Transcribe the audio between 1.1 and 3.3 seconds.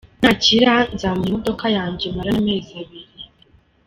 imodoka yanjye maranye amezi abiri.